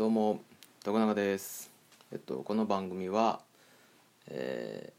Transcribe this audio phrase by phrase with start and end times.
[0.00, 0.40] どうも
[0.82, 1.70] 徳永です。
[2.10, 3.40] えっとこの番組は
[4.28, 4.94] え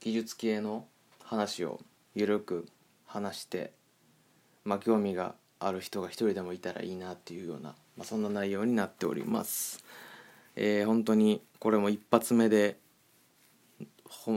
[0.00, 0.84] ー技術系の
[1.22, 1.78] 話を
[2.16, 2.66] ゆるく
[3.06, 3.70] 話して
[4.64, 9.84] まあ興味がある人が一人でもいたらいいなっていうような、まあ、そんな内容になっております。
[10.56, 12.78] えー本当にこれも一発目で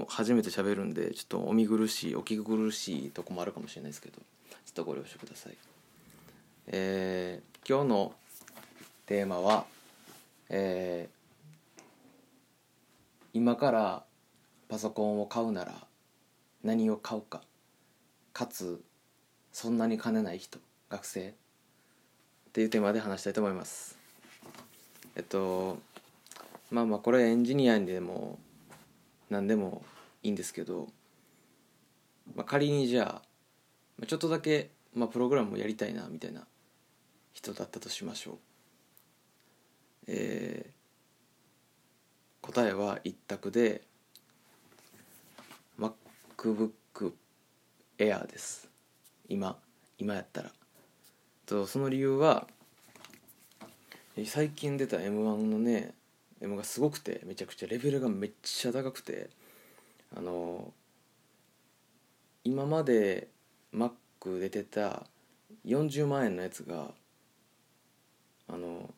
[0.08, 4.24] 初めて喋るんでちょっとお見苦しいお聞き苦しいとこもあるかもしれないですけどちょ
[4.70, 5.73] っとご了承ください。
[6.68, 8.14] えー今日の
[9.06, 9.66] テーマは、
[10.50, 11.24] えー
[13.36, 14.04] 今から
[14.70, 15.74] パソコンを買うなら
[16.64, 17.42] 何を買うか
[18.32, 18.80] かつ
[19.52, 21.34] そんなに金ない人学生っ
[22.54, 23.98] ていうテーマで話したいと思います。
[25.16, 25.80] えっと
[26.70, 28.38] まあまあこれエンジニアにでも
[29.32, 29.84] 何でも
[30.22, 30.88] いいんですけど、
[32.36, 33.22] まあ、仮にじゃあ
[33.98, 36.46] まあちょっとだけ、まあ、プログラムをやりたいなみたいな
[37.44, 38.38] 人だったとしましょう。
[40.08, 40.74] えー
[42.44, 43.82] 答えは一択で
[45.80, 47.14] MacBook
[47.98, 48.70] Air です。
[49.30, 49.58] 今
[49.98, 50.52] 今やったら。
[51.46, 52.48] とその理由は
[54.26, 55.94] 最近出た m 1のね
[56.42, 59.30] M がすごくてめちゃくちゃレベルがめっちゃ高くて
[60.16, 60.74] あの
[62.44, 63.30] 今まで
[63.74, 65.04] Mac 出てた
[65.66, 66.92] 40万円のやつが
[68.54, 68.94] あの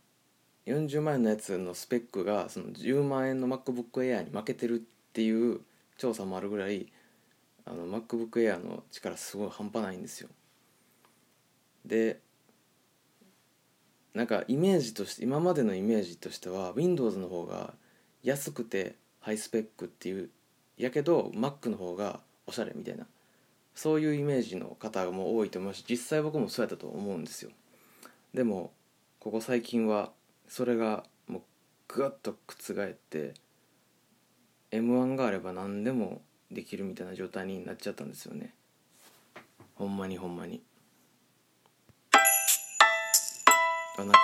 [0.66, 4.78] 40万円のやつのスペックがその10万円の MacBookAir に負けてるっ
[5.14, 5.62] ていう
[5.97, 6.88] 調査もあるぐらい
[7.66, 10.30] あの MacBookAir の力すごい半端ないんですよ。
[11.86, 12.20] で
[14.14, 17.73] なんかイメージとして今までのイメージとしては Windows の方が
[18.23, 20.30] 安くてハイスペックっていう
[20.78, 23.06] やけど Mac の方がおしゃれみたいな
[23.73, 27.52] そういうイメージの方も多いと思うし実際僕もそうやったと思うんですよ。
[28.34, 28.72] でも
[29.26, 30.12] ここ最近は
[30.48, 31.42] それがもう
[31.88, 33.34] グワッと覆って
[34.69, 36.22] m 1があれば何でも
[36.52, 38.53] できるみたいな状態になっちゃったんですよね。
[39.74, 40.62] ほんまにほんまに。
[43.97, 44.19] あなんか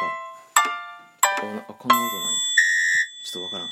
[1.41, 2.39] あなあこんな音なんや。
[3.25, 3.67] ちょっとわからん。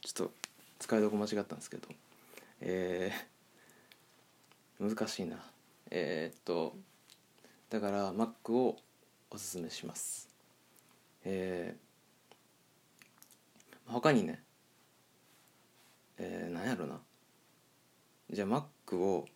[0.00, 0.32] ちょっと
[0.78, 1.88] 使いどこ間違ったんですけど。
[2.62, 5.44] えー、難しいな。
[5.90, 6.74] えー、っと
[7.68, 8.78] だから Mac を
[9.30, 10.27] おすすめします。
[11.30, 14.42] えー、他にね
[16.16, 16.98] えー、何やろな。
[18.30, 19.26] じゃあ Mac を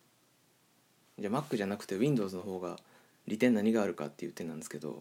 [1.17, 2.77] じゃあ Mac じゃなくて Windows の方が
[3.27, 4.99] 利点何があるかっていう点なんですけど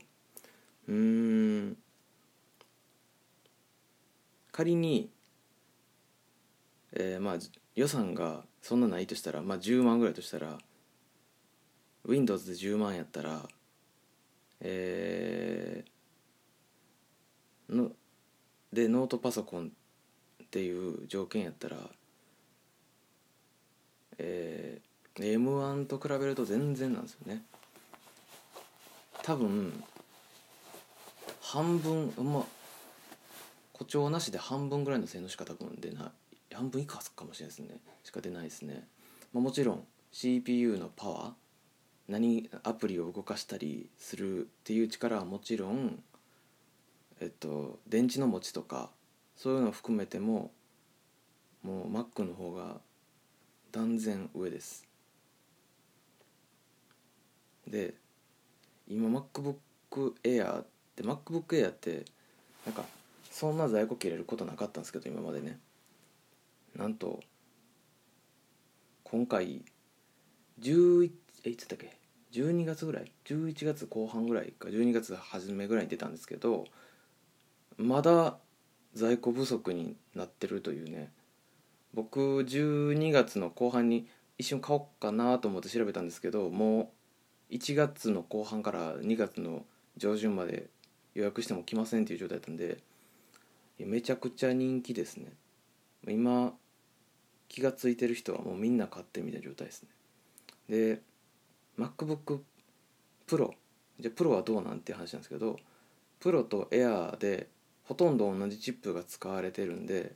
[0.88, 1.76] うん
[4.50, 5.10] 仮に、
[6.92, 7.34] えー、まあ
[7.74, 10.58] 予算がそんなないとしたら、まあ、10万ぐらいとしたら
[12.06, 13.42] Windows で10万やったら
[14.60, 15.90] えー、
[17.68, 17.90] の
[18.72, 19.72] でノートパソコン
[20.42, 21.76] っていう条件やったら
[24.18, 27.42] えー、M1 と比べると全然なんですよね。
[29.22, 29.82] 多分
[31.40, 32.44] 半分まあ
[33.72, 36.06] 誇張なしで半分ぐらいの性能しか多分出な
[36.50, 36.54] い。
[36.54, 37.76] 半分以下かもしれないですね。
[38.04, 38.86] しか出ないですね、
[39.32, 41.32] まあ、もちろん CPU のパワー
[42.08, 46.02] 何アプリを動かしたりするっていう力はもちろん
[47.22, 48.90] えっと電池の持ちとか
[49.36, 50.50] そういうのを含めても
[51.62, 52.80] もう Mac の方が
[53.70, 54.84] 断然上です。
[57.68, 57.94] で
[58.88, 59.54] 今 MacBook
[60.24, 60.66] Air っ
[60.96, 62.04] て MacBook Air って
[62.66, 62.84] なんか
[63.30, 65.60] そんな在庫切れることなかったんですけど今までね。
[66.76, 67.20] なんと
[69.04, 69.64] 今回
[70.60, 71.12] 11
[71.44, 71.96] えいつだっけ
[72.32, 76.64] ？12月ぐらい？11月後半ぐらいか12月初めぐらいに出たんですけど
[77.76, 78.38] まだ
[78.94, 81.10] 在庫不足になってるというね。
[81.94, 86.90] 僕12月の後半に一瞬買おうかなと思って調べたんですけども
[87.50, 89.64] う1月の後半から2月の
[89.98, 90.70] 上旬まで
[91.14, 92.78] 予約しても来ませんっていう状態だったんで
[93.78, 95.32] めちゃくちゃ人気ですね。
[96.08, 96.54] 今
[97.48, 99.88] 気が付いてる人はもうみんな買ってみたいな状態ですね。
[100.68, 101.02] で
[101.78, 102.40] MacBook
[103.26, 103.50] Pro
[104.00, 105.58] じゃあプロはどうなんていう話なんですけど
[106.20, 107.48] プロと Air で
[107.92, 110.14] ほとんど同じチップが使われてるんで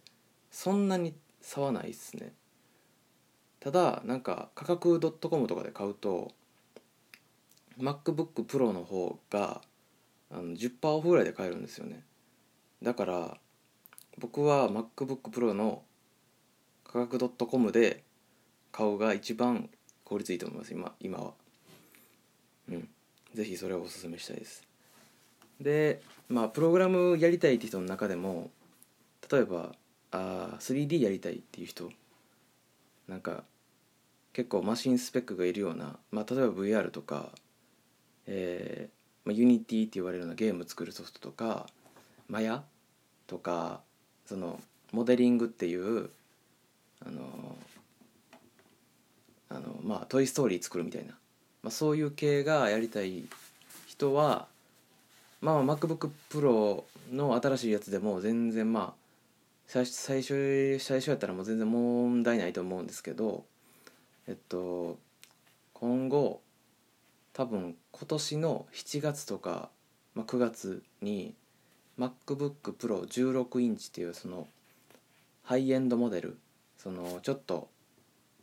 [0.51, 2.33] そんなに差はないっすね。
[3.61, 6.33] ただなんか価格 .com とかで買うと
[7.79, 9.61] MacBook Pro の方が
[10.31, 12.03] あの10%オフぐらいで買えるんですよね。
[12.83, 13.37] だから
[14.17, 15.83] 僕は MacBook Pro の
[16.83, 18.05] 価格 .com で
[18.73, 19.69] 買うが一番
[20.05, 21.35] 効率いいと思います今今は。
[22.71, 22.89] うん。
[23.35, 24.66] ぜひそれをおすすめしたいです。
[25.61, 28.51] でまあプログラムやりたいって人の中でも
[29.31, 29.73] 例えば
[30.11, 31.91] あ 3D やりたいっていう人
[33.09, 33.45] なんか
[34.33, 37.31] 結構マシンスペックがいるような、まあ、例えば VR とか、
[38.27, 41.67] えーまあ、Unity って言われるようなゲーム作るソフトとか
[42.29, 42.63] マヤ
[43.27, 43.81] とか
[44.27, 44.61] その
[44.93, 46.11] モデリングっていう
[47.05, 47.57] あの
[49.49, 51.13] あのまあ「トイ・ストーリー」作るみたいな、
[51.63, 53.25] まあ、そういう系がやりたい
[53.87, 54.49] 人は
[55.47, 56.83] まあ MacBookPro
[57.13, 58.95] の新しいやつでも全然まあ
[59.69, 63.45] 最初最初やったらもう全然問題ないと思うんですけど
[64.27, 64.99] えっと
[65.73, 66.41] 今後
[67.33, 69.69] 多分今年の7月とか、
[70.17, 71.33] まあ、9月に
[71.97, 74.49] MacBookPro16 インチっていうその
[75.45, 76.39] ハイエンドモデル
[76.77, 77.69] そのちょっと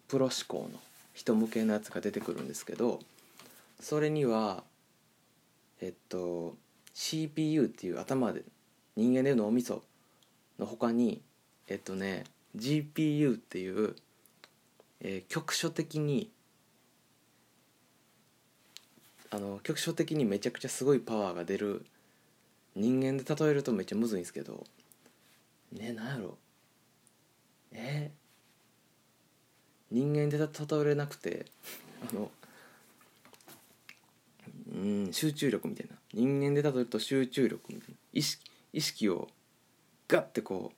[0.07, 0.79] プロ志向の
[1.13, 3.01] 人向けのやつが出てくるんですけど
[3.81, 4.63] それには
[5.81, 6.55] えっと
[6.93, 8.43] CPU っていう頭で
[8.95, 9.83] 人間でいう脳みそ
[10.59, 11.21] の他に
[11.67, 12.23] えっとね
[12.55, 13.95] GPU っていう、
[15.01, 16.29] えー、局所的に
[19.31, 21.85] あの局所的にめちゃくちゃすごいパワーが出る
[22.75, 24.63] 人間で例えるとめっちゃむずいんですけど
[25.71, 26.37] ねなんやろ。
[27.71, 30.47] えー、人間で例
[30.81, 31.47] えれなくて
[32.11, 32.29] あの
[34.75, 35.95] うん集中力みたいな。
[36.13, 37.73] 人間で例えると集中力
[38.13, 39.29] 意識意識を
[40.07, 40.75] ガッてこう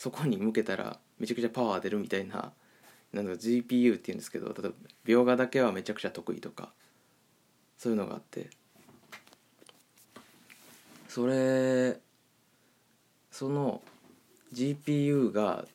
[0.00, 2.52] そこに向けたらめちゃくちゃパワー出るみたいな
[3.12, 4.72] なんか GPU っていうんですけど例えば
[5.04, 6.72] 描画だけはめちゃくちゃ得意とか
[7.76, 8.50] そういうのがあって。
[11.08, 12.00] それ
[13.30, 13.82] その
[14.54, 15.66] GPU が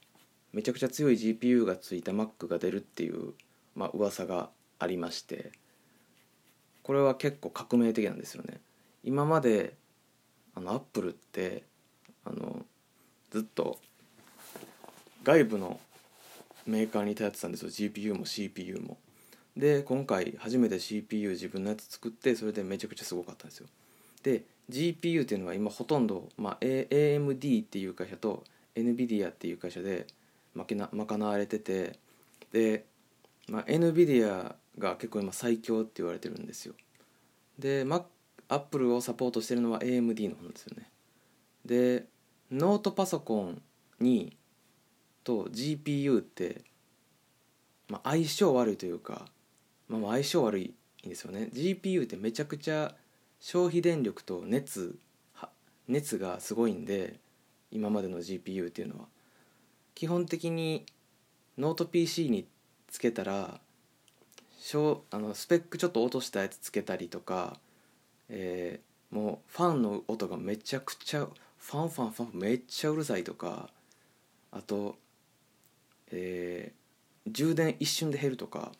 [0.51, 3.35] めちゃくちゃ強い GPU がついた Mac が出るっていう、
[3.75, 4.49] まあ噂が
[4.79, 5.51] ありまして
[6.81, 8.59] これは結構革命的なんですよね。
[9.07, 9.73] 今まで
[10.53, 11.63] あのアップルって
[12.25, 12.65] あの
[13.31, 13.79] ずっと
[15.23, 15.79] 外部の
[16.65, 17.69] メーカーに頼ってたんですよ。
[17.69, 18.97] GPU も CPU も。
[19.55, 23.67] で今回初めて CPU 自分のやつ作ってそれでめちゃくちゃすごかったんですよ。
[24.23, 28.43] で GPU っていうのは今ほとんど、まあ、AMD っていう会社と
[28.75, 30.05] NVIDIA っていう会社で
[30.53, 31.97] 賄われてて
[32.51, 32.83] で、
[33.47, 36.73] まあ、NVIDIA が結構今最強って言われてるんですよ。
[37.57, 38.03] で Mac、
[38.49, 40.89] ま、Apple をサポートしてるのは AMD の方ですよね。
[41.65, 42.05] で
[42.51, 43.61] ノートパソコン
[43.99, 44.37] に
[45.23, 46.61] と GPU って、
[47.89, 49.25] まあ、相性悪いというか、
[49.89, 50.73] まあ、相性悪い
[51.05, 51.49] んですよね。
[51.53, 52.95] GPU ってめちゃくちゃ
[53.39, 54.97] 消費電力と熱
[55.87, 57.15] 熱がすごいんで
[57.71, 59.05] 今までの GPU っていうのは。
[59.95, 60.85] 基本的に
[61.57, 62.47] ノート PC に
[62.87, 63.59] つけたら
[65.11, 67.57] あのスペックちょっと落としたやつつけたりとか、
[68.29, 71.27] えー、もうファンの音がめちゃくちゃ
[71.57, 73.69] ファンファンファンめっちゃうるさいとか
[74.51, 74.97] あと
[76.11, 78.71] えー、充電一瞬で減るとか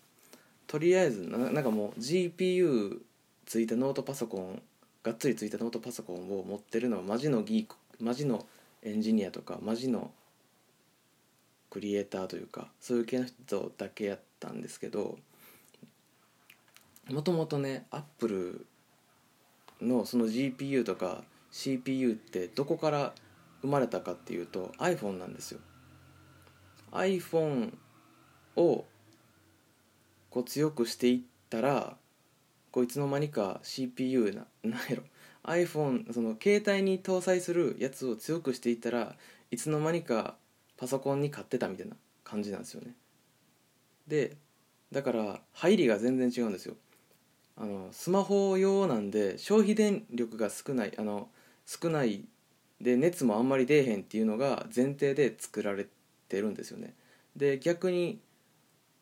[0.66, 3.00] とりあえずなんかもう GPU
[3.46, 4.62] ついたノートパソコン
[5.04, 8.46] がっつりついたノートパソコンを持ってるのはマジのギークマジの
[8.84, 10.12] エンジニアとかマジの
[11.70, 15.18] クリエイターというかそういう系の人だけやったんですけど
[17.10, 18.66] もともとねアップル
[19.82, 23.14] のその GPU とか CPU ってどこから
[23.62, 25.60] 生まれたかっていうと iPhone なんですよ。
[26.92, 27.74] iPhone
[28.56, 28.86] を
[30.30, 31.20] こう強くしていっ
[31.50, 31.98] たら
[32.72, 35.04] こいつの間にか CPU ななんやろ。
[35.44, 39.16] iPhone その携帯に搭載するやつを強くしていったら
[39.50, 40.36] いつの間にか
[40.76, 42.96] パソコンに買ってたみたいな感じなんですよね。
[44.08, 44.38] で
[44.92, 46.76] だから入りが全然違うんですよ。
[47.60, 51.30] あのスマホ用なんで消費電力が少ないあの
[51.66, 52.26] 少ない
[52.80, 55.88] で熱もあんまり出えへんっていうのが前提で作られ
[56.30, 56.94] てるんですよね。
[57.36, 58.20] で逆に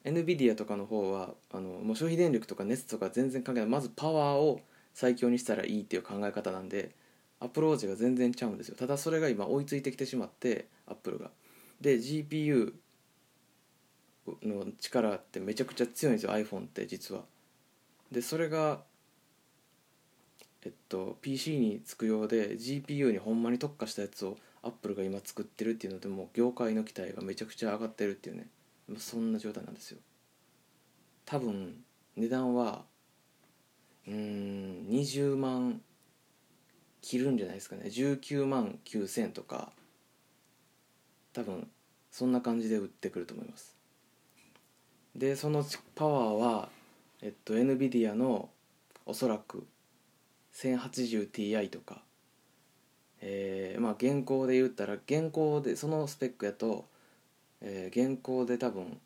[0.05, 3.69] NVIDIA とかの方はあのもう消費電力とか熱とか全然関係ない。
[3.69, 4.61] まずパワーを
[4.93, 6.91] 最強にしたらいいっていう考え方なんで
[7.41, 8.75] アプローチが全然ちゃうんですよ。
[8.77, 11.31] ただそれが今追いついてきてしまってアップルが
[11.81, 12.73] で GPU
[14.43, 17.23] の力ってめちゃくちゃ強いんですよ iPhone って実は。
[18.15, 18.79] でそれが
[20.63, 28.47] えっと PC につくようで GPU にほんまに特化したやつをアップルが今作ってるっていうのでもう業界の期待がめちゃくちゃ上がってるっていうね。
[28.97, 29.97] そんな状態なんですよ。
[31.25, 31.83] 多分
[32.15, 32.85] 値段は
[34.07, 35.81] うん20万
[37.01, 37.83] 切るんじゃないですかね。
[37.87, 39.73] 19万9000とか
[41.33, 41.69] 多分
[42.11, 43.75] そんな感じで売ってくると思います。
[45.17, 46.69] でそのパワーは
[47.21, 48.49] えっと NVIDIA の
[49.05, 49.67] おそらく
[50.53, 52.01] 1080ti とか
[53.27, 56.85] えー、まあ現行で言ったら現行でそのスペックやと、
[57.61, 58.99] えー、現行で多分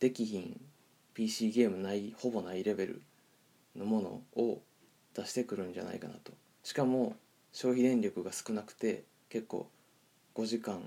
[0.00, 0.60] できひん
[1.14, 3.02] PC ゲームないほぼないレベル
[3.76, 4.60] のものを
[5.14, 6.32] 出してくるんじゃないかなと。
[6.64, 7.16] しかも
[7.52, 9.68] 消費電力が少なくて結構
[10.34, 10.80] 5時間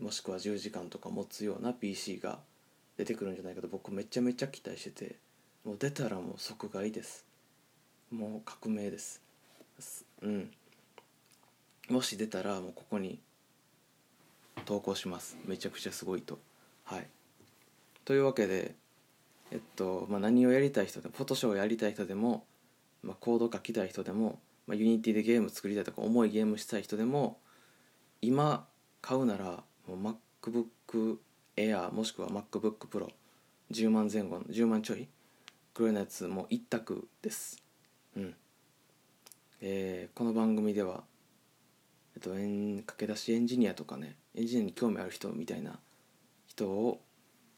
[0.00, 2.40] もしくは10時間とか持つような PC が
[2.96, 5.16] 出てくるんじゃないかと僕めちゃめちゃ期待してて。
[5.64, 7.26] もう出たらもう即買いです。
[8.10, 9.22] もう革命です。
[10.22, 10.50] うん。
[11.88, 13.20] もし出たらもうここに
[14.64, 15.36] 投稿します。
[15.44, 16.38] めちゃくちゃすごいと。
[16.84, 17.06] はい。
[18.04, 18.74] というわけで
[19.50, 22.44] えっと、まあ、何をやりたい人でもフォトショをやりたい人でも、
[23.02, 27.38] まあ、コード書きたい人でも、まあ、 Unity でゲーム作りたいとか重いゲームしたい人でも
[28.20, 28.66] 今
[29.00, 31.18] 買うならもう MacBook
[31.56, 33.08] Air もしくは MacBook
[33.70, 35.08] Pro10 万前後の10万ちょい
[35.78, 37.62] くらいのやつも一択です。
[38.16, 38.34] うん。
[39.60, 41.04] えー、この番組では
[42.16, 45.78] えっと、駆け出しエンジニアとかねエンジニアに興味ある人みたいな
[46.48, 47.00] 人を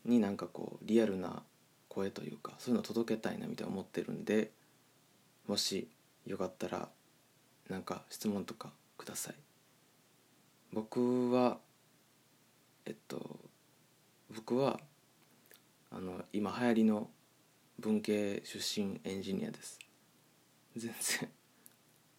[0.04, 1.42] になんかこうリアルな
[1.88, 4.50] 声というかそういうの届けたいなみたいな思ってるんで
[5.48, 5.88] もし
[6.26, 6.90] よかったら
[7.70, 9.34] なんか質問とかください。
[10.74, 11.56] 僕は
[12.84, 13.40] えっと
[14.36, 14.78] 僕は
[15.90, 17.08] あの今流行りの
[17.80, 19.78] 文系出身エンジニアです。
[20.76, 21.28] 全然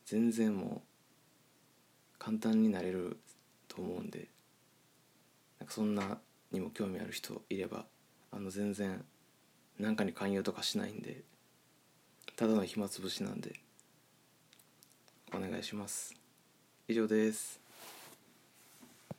[0.06, 3.18] 全然もう簡単になれる
[3.68, 4.28] と思うんで
[5.60, 6.18] なんかそんな
[6.52, 7.86] にも興味ある人いれば
[8.32, 9.06] あの全然
[9.80, 11.24] 何かに勧誘とかしないんで
[12.36, 13.54] ただの暇つぶしなんで
[15.34, 16.14] お願いします。
[16.88, 17.61] 以上です。